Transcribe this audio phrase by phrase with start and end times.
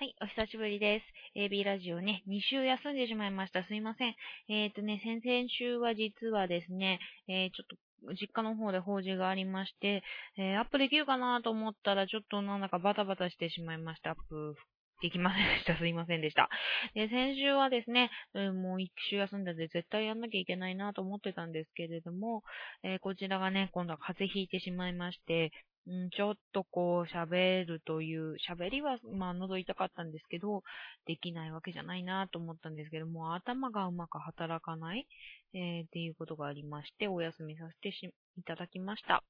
[0.00, 1.04] はい、お久しぶりです。
[1.36, 3.64] AB ラジオね、2週休んでしまいました。
[3.66, 4.14] すいません。
[4.48, 7.66] えっ、ー、とね、先々週は実はですね、えー、ちょっ
[8.06, 10.04] と実家の方で法事がありまして、
[10.38, 14.10] えー、アップできるかなと思ったら、ちょっとなんだかバタバタしてしまいました。
[14.10, 14.54] アップ
[15.02, 15.74] できませんでした。
[15.82, 16.48] すいませんでした。
[16.94, 22.44] で、先週はですね、もう一週休んだんで絶対やんなきゃいけないなと思ってたんですけれども、
[22.84, 25.50] えー、こちらがね、今度は風邪ひいてしまいまして、
[25.88, 30.62] うん、ちょっとこう喋るという、喋りはまあ喉痛かったんですけど、
[31.06, 35.06] できないわけじゃないなと思ったんですけども、頭がうまく働かない、
[35.54, 37.88] えー、っていうことがありまして、お休みさせて
[38.36, 39.24] いただきました。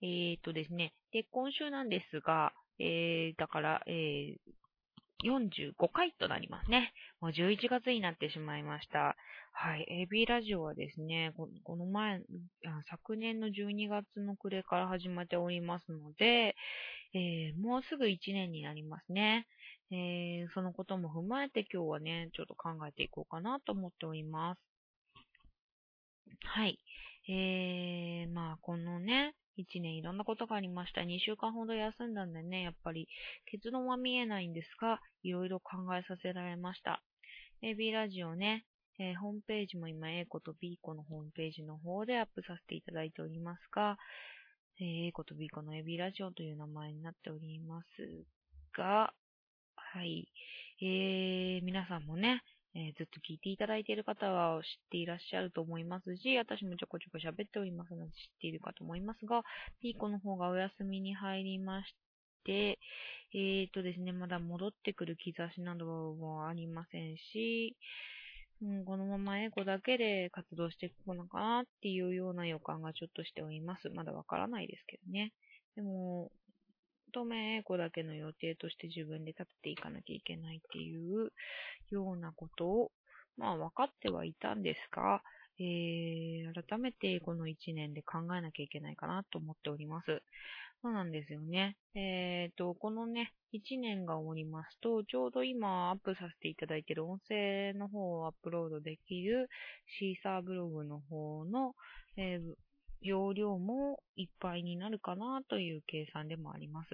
[0.00, 4.36] えー、っとですね、で、今週なんですが、えー、だから、えー、
[5.24, 6.92] 45回となりますね。
[7.20, 9.16] もう11月になってしまいました。
[9.52, 10.08] はい。
[10.10, 11.32] AB ラジオはですね、
[11.64, 12.20] この前、
[12.90, 16.54] 昨年の12月の暮れから始まっておりますので、
[17.14, 19.46] えー、もうすぐ1年になりますね。
[19.90, 24.60] えー、そのことも踏まえて今日はね、ちょっと考えていこうかなと思っております。
[26.44, 26.78] はい。
[27.28, 31.02] えー、まあ、このね、一年いろんなことがありました。
[31.02, 33.08] 2週間ほど休んだんでね、やっぱり
[33.46, 37.02] 結論は見えないんですが、いろいろ考えさせられました。
[37.62, 38.66] AB ラジオね、
[38.98, 43.96] えー、ホームページも今 A 子と B 子のホームページの方でアップさせていただいておりますが、
[44.80, 47.86] えー、A 子と B 子の AB ラジオという名前になっております
[48.76, 49.12] が、
[49.76, 50.28] はい。
[50.80, 52.42] えー、皆さんもね、
[52.76, 59.42] えー、ずっと聞いていただいている方は知っていらっしゃると思いますし、私もちょこちょこ喋っておりますので知っているかと思いますが、
[59.80, 61.94] ピーコの方がお休みに入りまし
[62.44, 62.78] て、
[63.32, 67.76] えーとですね、まだ戻ってくる兆しなどもありませんし、
[68.62, 73.88] うん、このままエコだけで活動していくのかなっていうような予感がちょっとしております。
[73.90, 75.32] まだわからないですけどね。
[75.76, 76.30] でも、
[77.14, 81.30] 当面エコだけの予定として自分で立てていかなきゃいけないっていう
[81.90, 82.90] ようなことを、
[83.36, 85.22] まあ分かってはいたんですが、
[85.58, 90.22] えー、改めてこの1年で考えなきゃいけないかなと思っております。
[90.82, 91.76] そうなんですよね。
[91.94, 99.48] えーと、このね、1年が終わりますと、ちょうど今アップさせていただいている音声の方をアップロードできる
[99.98, 101.74] シーサーブログの方の、
[102.18, 102.54] えー、
[103.04, 106.88] 容量もいっぱいになるかなという計算でもあります。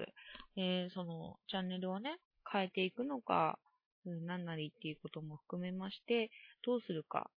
[0.57, 2.17] えー、そのチャンネルをね、
[2.51, 3.57] 変えていくのか、
[4.05, 6.29] 何なりっていうことも含めまして、
[6.65, 7.31] どうするか。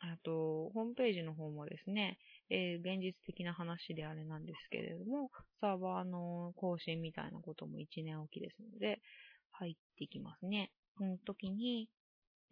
[0.00, 2.18] あと、ホームページの方もですね、
[2.50, 5.30] えー、現実的な話であれなんですけれども、
[5.60, 9.00] サーバーの更新みたいなことも1年おきですので、
[9.52, 10.70] 入ってきますね。
[10.98, 11.88] その時に、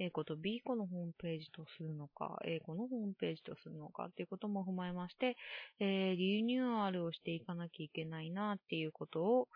[0.00, 5.36] A 子と B 子のホームページとするのか、A 子のホームページとするのかっていうことも踏まえまして、
[5.80, 9.48] えー、リニューアルをしていかなきゃいけないなっていうことを、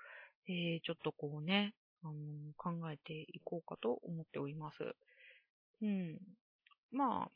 [0.49, 2.13] えー、ちょっとこうね、あの
[2.57, 4.79] 考えていこうかと思っております。
[5.83, 6.19] うん。
[6.91, 7.31] まあ、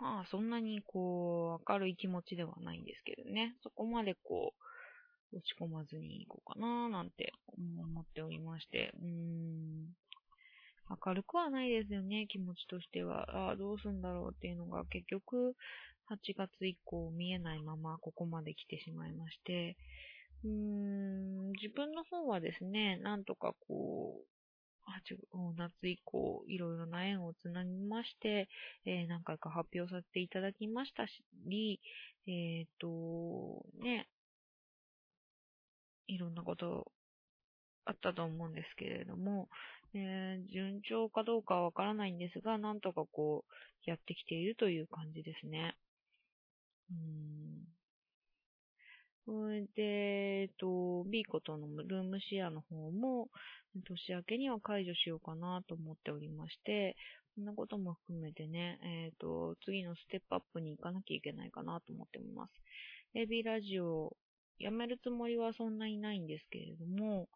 [0.00, 3.56] まあ、そんなにこう、明るい気持ちではないんですけどね。
[3.62, 4.54] そこまでこ
[5.32, 8.92] う、落ち込まずにいこうかななんて思っておりまして。
[9.00, 9.94] うーん。
[11.04, 13.48] 明るくはないですよね、気持ちとしては。
[13.48, 15.54] ああ、どうすんだろうっていうのが結局、
[16.10, 19.76] 8月以降見えないままここまで来てしまいまして、
[20.44, 24.30] うーん、自分の方はですね、なんとかこう、
[25.56, 28.48] 夏以降、いろいろな縁をつなぎまして、
[28.84, 31.22] えー、何回か発表させていただきましたし、
[32.26, 34.08] えっ、ー、と、ね、
[36.08, 36.90] いろんなこと
[37.84, 39.48] あったと思うんですけれども、
[39.94, 45.76] えー、順調かどうかはわからないんですが、なんとかこう、やってきているという感じですね。
[46.90, 47.70] うん。
[49.76, 53.28] で、えっと、B コとのルームシェアの方も、
[53.86, 56.96] 年明けには解除しようかなと思っておりまして、
[57.36, 62.52] そんなことも含めてね、えっ、と、次のステップアップに行かなきゃいけないかなと思っております。
[63.14, 64.16] AB ラジオ、
[64.58, 67.28] やめるつもりはそんなにないんですけれども、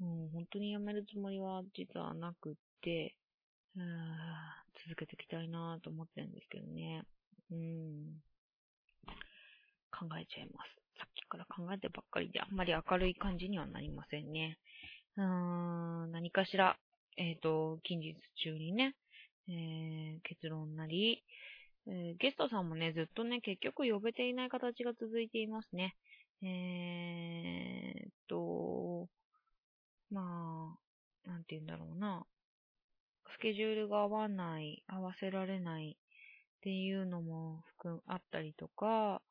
[0.00, 3.16] う、本当にやめるつもりは実はなくって、
[4.84, 7.04] 続けていきたいなと思ってるんですけどね。
[7.50, 8.22] うん。
[9.90, 10.82] 考えちゃいます。
[10.98, 14.58] さっきから考えてばっかりであんまり明るい感じにはなりませんね。
[15.16, 16.78] うん、何かしら、
[17.16, 18.94] えっ、ー、と、近日中にね、
[19.48, 21.22] えー、結論なり、
[21.86, 25.96] えー、ゲストさんもね、ずっとね、結局呼べていない形が続いていますね。
[26.42, 28.36] えー、と、
[30.12, 30.76] ま
[31.24, 32.26] あ、なんて言うんだろうな。
[33.34, 39.22] スケジュールが合わない、合わせられないっていうのも含あったりとか、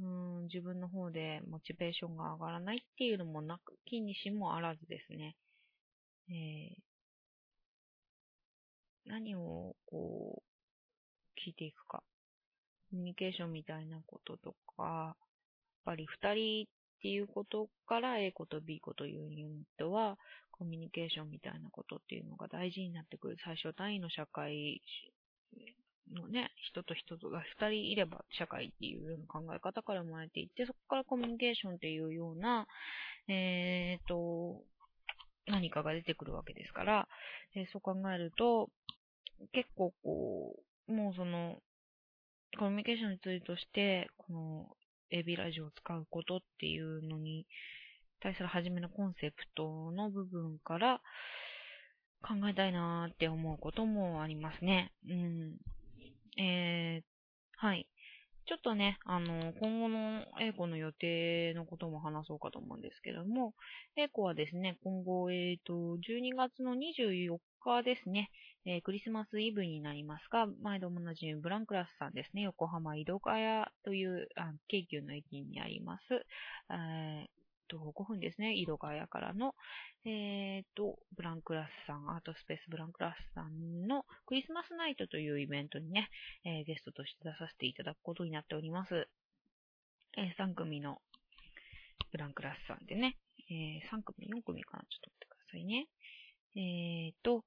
[0.00, 5.36] うん、自分の方でモチベーションが上がらないっていうのもなく、気にしもあらずですね。
[6.30, 12.02] えー、何をこう、聞いていくか。
[12.90, 15.14] コミュニケーションみたいなこととか、やっ
[15.84, 16.66] ぱり二人
[16.98, 20.18] っていうことから A 子と B 子というユニットは、
[20.50, 23.36] コミュニケーションみたいなことっていうのが大事になってくる。
[23.44, 24.82] 最初単位の社会
[26.12, 32.66] のね、人と人とが二人いれば社会っていうような考え方から生まれていって、そこからコミュニケーションっていうような、
[33.28, 34.62] えっ、と、
[35.46, 37.08] 何かが出てくるわけですから、
[37.54, 38.68] えー、そう考えると、
[39.52, 40.56] 結構こ
[40.88, 41.56] う、もうその、
[42.58, 44.76] コミュニケーションにツイートして、この、
[45.10, 47.46] エビラジオを使うことっていうのに
[48.20, 51.00] 対する初めのコンセプトの部分から
[52.22, 54.92] 考えたいなーって思うこともありますね。
[55.08, 55.56] うん。
[56.42, 57.02] えー、
[57.56, 57.88] はい。
[58.46, 63.52] ちょっとね、あの、今後の英子の予定のことも話そうかと思うんですけども、
[63.94, 68.30] 英子はですね、今後、えっ、ー、と、12月の24日ですね、
[68.70, 76.02] えー、クリスマスイブになりますが、毎度同じブランクラスさんですね、横浜井戸ヶ谷というあ京急の駅にあります、
[76.70, 77.38] えー、
[77.68, 79.54] と、5分ですね、井戸ヶ谷からの、
[80.04, 86.10] えっ、ー、と、ブランクラスさん、アートスペースブランクラスさんのクリスマスナイトというイベントにね、
[86.44, 89.08] えー、ゲストとして出させていただくことになっております。
[90.16, 90.98] えー、3組の
[92.12, 93.16] ブランクラスさんでね、
[93.50, 94.82] え3組、4組かな？
[94.84, 95.88] ちょっと待ってくださいね。
[96.56, 97.44] えっ、と、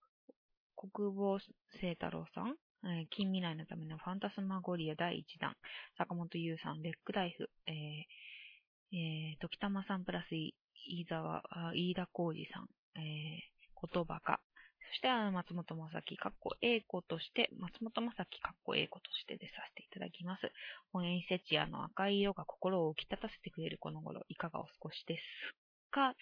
[0.89, 1.37] 国防
[1.79, 2.55] 聖太郎さん、
[2.89, 5.55] え近未来のためのファンタスマゴリア第1弾、
[5.99, 11.43] 坂本優さん、レックダイフ、えー、えー、時たまさんプラス飯沢、
[11.75, 12.67] 飯田浩二さん、
[12.97, 14.41] えー、言葉か。
[14.89, 20.51] そして、松本正樹、かっこ英子として、松本正樹、かっこ英子として出させていただきます。
[20.91, 25.21] 本園セチアの赤い色が心を浮き立たせてくれるこの頃、いかがお過ごしです
[25.91, 26.15] か？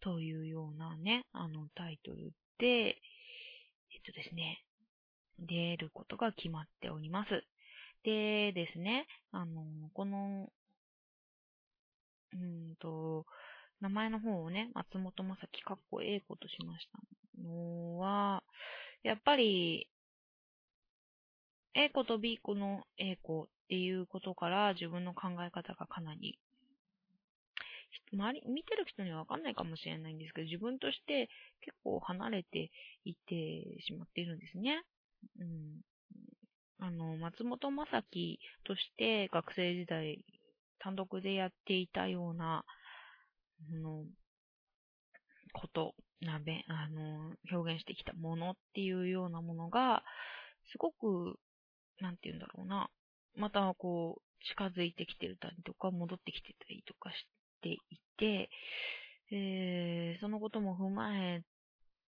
[0.00, 3.00] というようなね、あのタイトルで、
[4.02, 4.64] とですね、
[5.38, 7.30] 出ることが決まっております。
[8.04, 9.64] でですね、あの、
[9.94, 10.50] この
[12.34, 13.26] うんと、
[13.80, 16.88] 名前の方をね、松本まさきかっこ英子としまし
[17.36, 18.42] たのは、
[19.02, 19.88] やっぱり、
[21.74, 26.38] A 子と B 子の A 子っていうことから自分の考え方がかなり、
[28.12, 31.28] 周り、見てる人にはわかんないかもしれないんですけど、自分として
[31.60, 32.70] 結構離れて
[33.04, 34.82] いってしまっているんですね。
[35.40, 35.80] うん。
[36.78, 40.24] あの、松本正樹として学生時代
[40.80, 42.64] 単独でやっていたような、
[43.72, 44.04] あの、
[45.52, 50.02] こと、なべ、あの、表現してきたものっていうようなものが、
[50.72, 51.38] すごく、
[52.00, 52.90] なんて言うんだろうな、
[53.36, 57.78] またこう、近づいてきてたりとか、戻ってきてたりとかしててい
[58.18, 58.50] て、
[59.30, 61.42] えー、そのことも踏まえ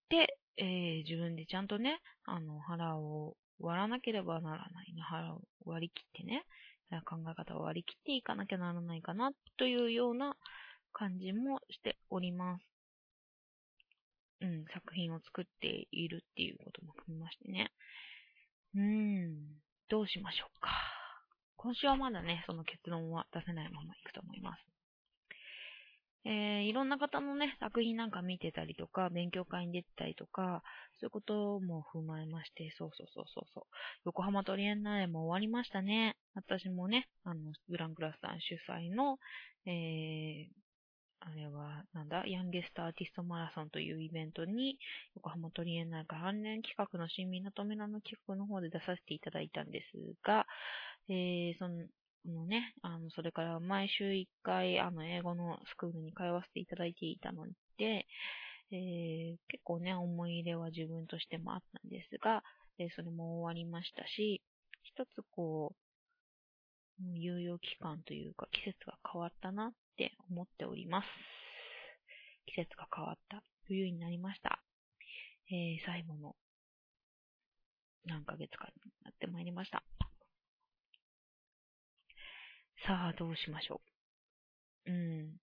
[0.08, 5.02] て、えー、自分でちゃんとね、あの、腹を割らなければならないね。
[5.02, 6.44] 腹を割り切ってね、
[7.06, 10.36] 考え方を割り切っていかなきゃならないかなというような
[10.92, 12.64] 感じもしております。
[14.40, 17.72] うん、作品を作っているっていうことも含みましてね。
[18.74, 19.34] うーん、
[19.88, 20.70] どうしましょうか。
[21.56, 24.73] 今週はまだね、その結論は出せないままいくと思います。
[26.26, 30.62] えー、いろんな方のね、作品なんか見てたりとか、勉強会に出てたりとか、
[31.00, 33.64] そういうことも踏まえまして、そうそうそうそうそう。
[34.06, 36.16] 横浜トリエンナーレも終わりましたね。
[36.34, 39.18] 私もね、あの、グランクラスさん主催の、
[39.66, 40.64] えー、
[41.20, 44.78] あれは、なんだ、ヤンゲストアーティストマラソンというイベントに、
[45.16, 50.46] 横浜トリエンナーレ関連企画の新港村の企画の方で出させていただいたんですが、
[51.08, 51.86] えー、その、
[52.28, 58.06] のね、あの、それから毎週1回、あの、英語のスクールに通わせていただいていたので、
[58.70, 62.42] えー、結構ね、思い入れは自分としてもあったんですが、
[62.78, 64.42] えー、それも終わりましたし、
[64.82, 65.84] 一つこう、
[67.02, 71.06] 猶予期間というか季節が変わったなって思っております。
[72.46, 74.62] 季節が変わった冬になりました。
[75.50, 76.36] えー、最後の
[78.06, 79.82] 何ヶ月かになってまいりました。
[82.86, 83.80] さあ、どうしましょ
[84.86, 84.90] う。
[84.90, 85.40] うん。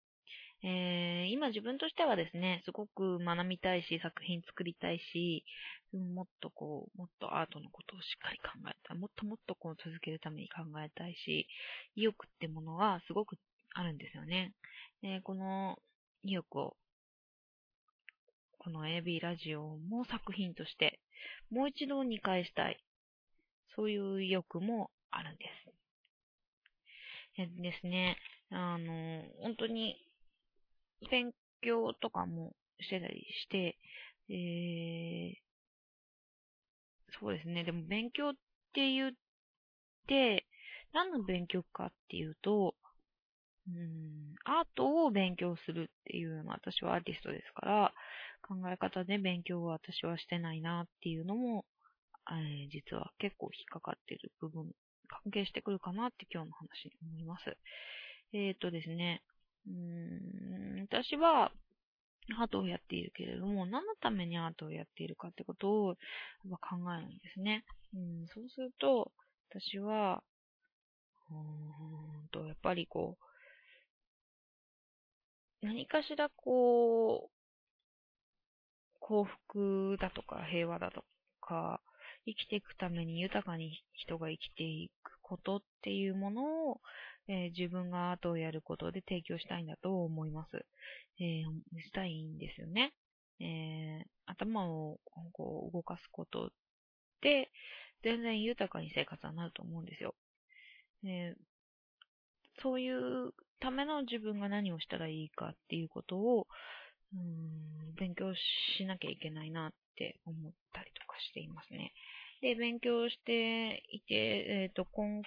[0.66, 5.44] えー、今自分としてはですね、すごく学びたいし、作品作りたいし、
[5.92, 8.98] もっとこう、もっとアートのことをしっかり考えたい。
[8.98, 11.46] もっともっとこう続けるために考えたいし、
[11.94, 13.36] 意欲ってものはすごく
[13.74, 14.54] あるんですよね。
[15.02, 15.78] で、この
[16.22, 16.76] 意欲を、
[18.56, 21.00] この AB ラジオも作品として、
[21.50, 22.82] もう一度見返したい。
[23.74, 25.85] そういう意欲もあるんです。
[27.38, 28.16] えですね、
[28.50, 29.96] あの、本当に、
[31.10, 33.76] 勉強とかもしてたりして、
[34.30, 38.32] えー、そうですね、でも勉強っ
[38.72, 39.12] て言っ
[40.06, 40.46] て、
[40.92, 42.74] 何の勉強かっていうと、
[43.68, 47.92] うん、アートを勉強するっていうのは私はアーティストですから、
[48.42, 51.64] 考え方で勉強は私はしてないなっていうのも、
[52.30, 54.72] えー、実は結構引っかかってる部分、
[55.36, 57.56] 係してくるかなって今日の話思います。
[58.32, 59.22] えっ、ー、とですね、
[59.66, 59.72] うー
[60.80, 61.52] ん、私は
[62.40, 65.94] アートをやっているけれども、何のためにアートをやっているかってことを
[66.44, 67.64] 考えるんですね。
[67.94, 69.12] うん、そうすると、
[69.50, 70.22] 私は、
[71.30, 73.16] うーんと、やっぱりこ
[75.62, 77.36] う、何かしらこう、
[79.00, 81.04] 幸福だとか平和だと
[81.40, 81.80] か、
[82.26, 86.80] 生きていくために豊かに人が生きていくことっていうものを、
[87.26, 90.64] えー、自分がアートをやることで提供したいんだと思います。
[91.18, 92.94] えー、したいんですよね。
[93.40, 95.00] えー、頭を
[95.32, 96.52] こう動かすこと
[97.22, 97.50] で、
[98.04, 100.14] 全然豊かに生活はなると思うんですよ。
[101.04, 101.34] え
[102.62, 106.46] そういうための自分が何をしたらいいかっていうことを、
[107.12, 108.32] うん、勉強
[108.78, 111.92] しなきゃいけないなって思ったりとかしていますね。
[112.40, 115.22] で、勉強していて、えっ、ー、と、今、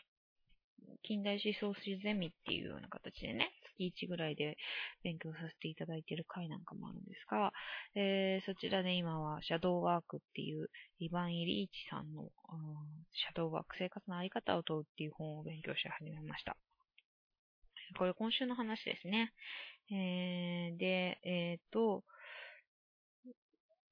[1.03, 4.57] 近代思想史ゼミっていうような形でね、月1ぐらいで
[5.03, 7.53] 勉強させていただいている回なんかもあるんですが、
[7.95, 12.29] えー、そちらで今はシャドーワークっていうイヴァン・イリーチさんの、うん、
[13.13, 16.57] シャドーワーク生活のあり方を問うっていう本を勉強し始めました。
[17.97, 19.33] これ今週の話ですね。
[19.91, 22.03] えー、で、えっ、ー、と、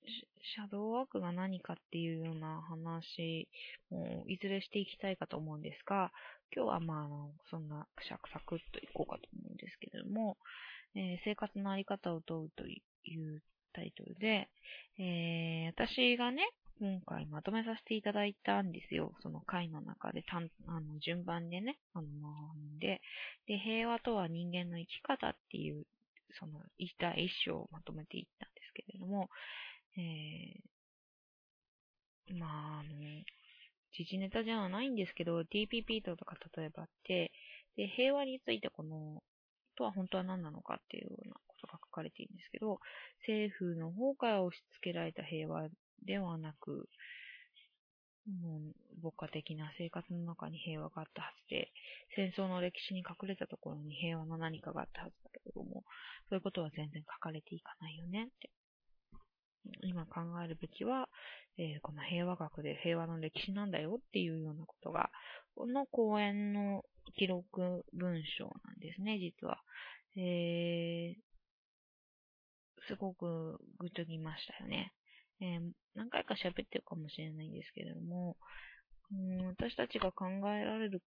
[0.08, 3.48] シャドーワークが何かっていうような話
[3.92, 6.12] もいずれしていきたいかと思うんですが、
[6.56, 10.38] 今日はまあ、あの、そんなサクサクっといこうかと思うんですけれども、
[10.96, 12.82] えー、生活のあり方を問うとい
[13.18, 14.50] うタイトルで、
[14.98, 16.50] えー、私がね、
[16.80, 19.14] 今回まとめさせていただいたんですよ。
[19.22, 23.02] その回の中で、たんあの順番でね、あの、んで、
[23.48, 25.86] で、平和とは人間の生き方っていう、
[26.40, 29.30] その、一体一章をまとめていったんですけれども、
[29.98, 32.89] えー、まあ、あの、
[33.92, 37.32] 時事ネタじゃないんですけど、TPP とか例えばあって、
[37.75, 39.24] で、平和についてこの、
[39.75, 42.80] とは本当は何なのかっていうようなことが書かれているんですけど、
[43.27, 45.70] 政府の方から押し付けられた平和
[46.06, 46.89] ではなく、
[48.27, 48.62] もう、
[49.01, 51.72] 牧歌的な生活の中に平和があったはずで、
[52.16, 55.84] 戦争の歴史に隠れたところに平和の何かがあったはずだけれども、
[56.30, 58.50] そういうことは全然書かれていかないよねって。
[59.84, 61.10] 今考えるべきは、
[61.58, 65.10] えー、この平和学で平和の歴史なんだよっていうようなことが、
[65.56, 66.84] この講演の
[67.18, 69.58] 記録文章なんですね、実は。
[70.16, 71.28] えー、
[72.88, 74.94] すごくグッときましたよね。
[75.40, 78.38] えー、何回か喋ってるかもしれないんですけれども、
[79.12, 81.02] うん、私たちが考えられる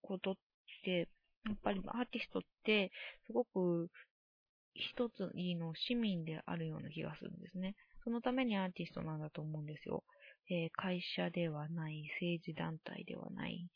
[0.00, 0.34] ことっ
[0.84, 1.08] て、
[1.46, 2.90] やっぱりアーティストって、
[3.26, 3.90] すごく
[4.74, 7.74] 一ついいの市民であるような気がするんですね。
[8.04, 10.04] そのためにアーティストなんだと思うんですよ。
[10.50, 13.68] えー、会社ではない、政治団体ではない、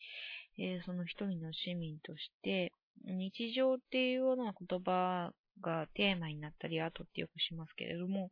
[0.59, 2.73] えー、その一人の市民として、
[3.05, 8.31] 日常っていうような言葉がテーマになったり、アートってよくしますけれども、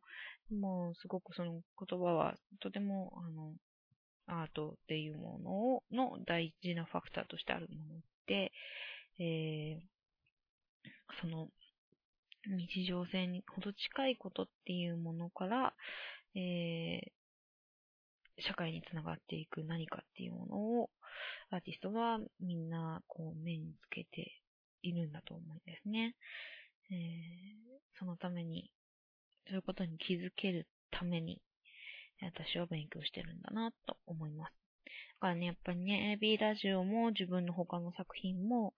[0.51, 3.53] もうすごくその言葉はとても、あの、
[4.27, 8.51] アートっていうものを、の大事なファクターとしてあるもので、
[9.19, 11.49] えー、その、
[12.49, 15.73] 日常性にほど近いことっていうものから、
[16.35, 20.89] えー、社会につながっていく何かっていうものを、
[21.51, 24.41] アーティストはみんなこう目につけて
[24.81, 26.15] いるんだと思うんですね。
[26.91, 28.71] えー、そのために
[29.47, 31.39] そういうことに気づけるために、
[32.21, 34.53] 私は勉強してるんだなと思います。
[34.85, 38.73] だからね、やっぱりね、AB ラジオも自分の他の作品も、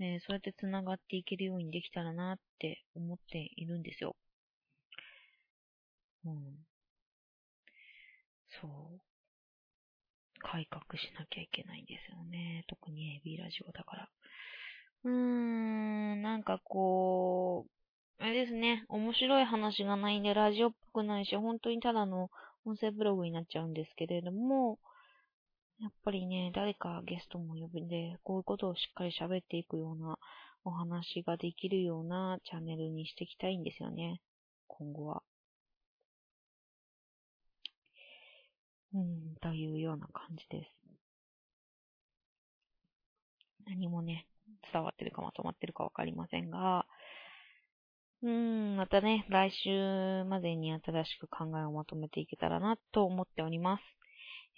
[0.00, 4.16] えー、そうやって繋がっていけるようにできたらなって思っているんですよ。
[6.24, 6.66] うん。
[8.60, 9.00] そう。
[10.40, 12.64] 改革しなきゃいけないんですよね。
[12.68, 14.08] 特に AB ラジオだから。
[15.04, 22.30] うーん、なんかこう、あれですね、面白い話がないんで、ラジオっぽくないし、本当にただの
[22.64, 24.78] 音声ブログになっちゃうんですけれども、
[25.82, 30.16] やっぱりね、誰かゲストも呼んで、こういうことをしっかり喋っていくような
[30.64, 34.20] お話ができるようなチャンネルにしていきたいんですよね、
[34.68, 35.24] 今後は。
[38.94, 40.70] うん、というような感じです。
[43.66, 44.28] 何もね、
[44.72, 46.86] 伝わってるかまとまってるかわかりませんが、
[48.22, 54.01] うーん、またね、来週までに新しく考えをまとめていけたらなと思っております。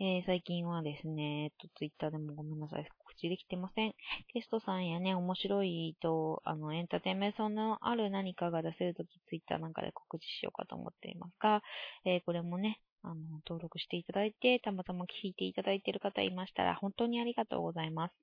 [0.00, 3.94] えー、最近はですね、えっと、ツイッターでもごめんなさい、告知できてません。
[4.34, 11.62] ゲストさんやね、面白いと、あの、エンターテインメントのある何かが出せるとき、ツイッターなんかで告知しようかと思っていますが、
[12.04, 13.14] えー、これもね、あの、
[13.46, 18.14] 登録していただいて、たまたま聞いていただいている方いましたら、本当にありがとうございます。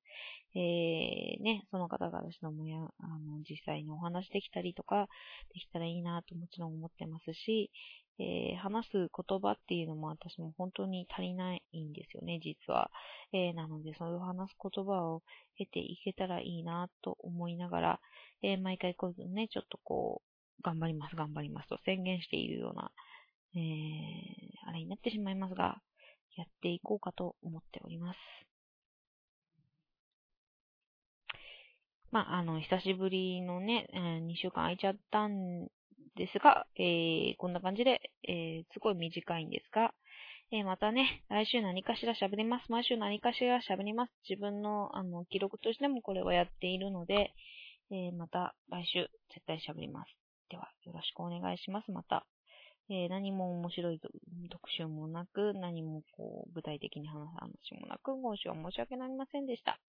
[0.55, 5.07] えー、ね、その方々のもや、あの、実際にお話できたりとか、
[5.53, 7.71] できたらいいなともちろん思ってますし、
[8.19, 12.91] えー、話す言葉っていうのも私も本当に足りないんですよね、実は。
[13.33, 15.23] えー、なので、そういう話す言葉を
[15.57, 17.99] 得ていけたらいいなと思いながら、
[18.43, 20.21] えー、毎回こうね、ちょっとこ
[20.59, 22.91] う、頑張ります、頑張りますと宣言しているような、
[23.55, 25.81] えー、あれになってしまいますが、
[26.37, 28.17] やっていこうかと思っております。
[32.11, 35.67] まあ、あの、久しぶりのね、えー、2週間空いちゃったん
[36.15, 39.93] ですが、えー、こんな感じで、えー、すごい短いんですが、
[40.51, 42.69] えー、またね、来週何かしら喋ります。
[42.69, 44.11] 毎週何かしら喋ります。
[44.29, 47.33] 自分の、あの、記録としてもこれはやっているので、
[47.89, 50.09] えー、また来週絶対喋ります。
[50.49, 51.91] では、よろしくお願いします。
[51.91, 52.25] また、
[52.89, 54.01] えー、何も面白い
[54.49, 59.79] 特集もなく、何もこう、具体的に話す話もなく、今週は申し訳ありませんでした。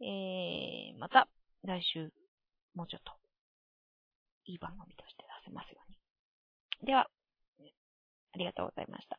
[0.00, 1.28] えー、また、
[1.64, 2.12] 来週、
[2.74, 3.12] もうちょっと、
[4.44, 6.86] いい番組としてせますように。
[6.86, 7.08] では、
[8.34, 9.18] ありがとうございました。